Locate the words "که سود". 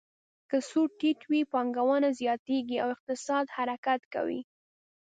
0.49-0.91